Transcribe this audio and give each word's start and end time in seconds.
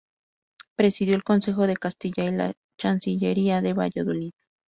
Presidió 0.75 1.13
el 1.13 1.23
Consejo 1.23 1.67
de 1.67 1.77
Castilla 1.77 2.23
y 2.25 2.31
la 2.31 2.53
Chancillería 2.75 3.61
de 3.61 3.73
Valladolid. 3.73 4.31